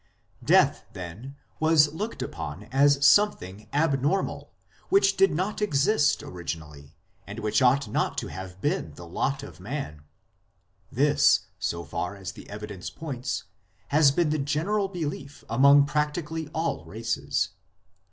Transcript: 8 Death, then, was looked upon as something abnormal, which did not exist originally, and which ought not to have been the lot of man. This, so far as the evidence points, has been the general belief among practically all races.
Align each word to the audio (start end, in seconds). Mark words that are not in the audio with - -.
8 0.41 0.45
Death, 0.47 0.85
then, 0.93 1.35
was 1.59 1.93
looked 1.93 2.23
upon 2.23 2.63
as 2.71 3.05
something 3.05 3.67
abnormal, 3.71 4.51
which 4.89 5.15
did 5.15 5.29
not 5.31 5.61
exist 5.61 6.23
originally, 6.23 6.95
and 7.27 7.37
which 7.37 7.61
ought 7.61 7.87
not 7.87 8.17
to 8.17 8.29
have 8.29 8.59
been 8.61 8.95
the 8.95 9.05
lot 9.05 9.43
of 9.43 9.59
man. 9.59 10.01
This, 10.91 11.41
so 11.59 11.83
far 11.83 12.15
as 12.15 12.31
the 12.31 12.49
evidence 12.49 12.89
points, 12.89 13.43
has 13.89 14.09
been 14.09 14.31
the 14.31 14.39
general 14.39 14.87
belief 14.87 15.43
among 15.47 15.85
practically 15.85 16.47
all 16.49 16.83
races. 16.83 17.49